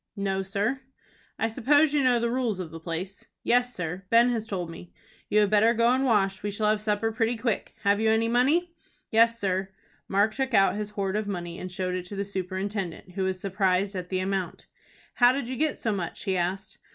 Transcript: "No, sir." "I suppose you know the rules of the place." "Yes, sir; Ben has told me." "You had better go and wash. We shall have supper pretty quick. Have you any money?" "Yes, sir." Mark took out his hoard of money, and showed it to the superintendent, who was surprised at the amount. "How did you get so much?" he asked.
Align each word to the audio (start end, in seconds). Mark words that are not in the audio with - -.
"No, 0.15 0.41
sir." 0.41 0.81
"I 1.37 1.47
suppose 1.47 1.93
you 1.93 2.03
know 2.03 2.19
the 2.19 2.31
rules 2.31 2.59
of 2.59 2.71
the 2.71 2.79
place." 2.79 3.25
"Yes, 3.43 3.75
sir; 3.75 4.03
Ben 4.09 4.31
has 4.31 4.47
told 4.47 4.67
me." 4.71 4.91
"You 5.29 5.41
had 5.41 5.51
better 5.51 5.75
go 5.75 5.89
and 5.89 6.03
wash. 6.03 6.41
We 6.41 6.49
shall 6.49 6.71
have 6.71 6.81
supper 6.81 7.11
pretty 7.11 7.37
quick. 7.37 7.75
Have 7.83 7.99
you 7.99 8.09
any 8.09 8.27
money?" 8.27 8.73
"Yes, 9.11 9.37
sir." 9.39 9.69
Mark 10.07 10.33
took 10.33 10.55
out 10.55 10.75
his 10.75 10.89
hoard 10.89 11.15
of 11.15 11.27
money, 11.27 11.59
and 11.59 11.71
showed 11.71 11.93
it 11.93 12.05
to 12.05 12.15
the 12.15 12.25
superintendent, 12.25 13.11
who 13.11 13.25
was 13.25 13.39
surprised 13.39 13.95
at 13.95 14.09
the 14.09 14.19
amount. 14.21 14.65
"How 15.13 15.31
did 15.33 15.47
you 15.47 15.55
get 15.55 15.77
so 15.77 15.91
much?" 15.91 16.23
he 16.23 16.35
asked. 16.35 16.79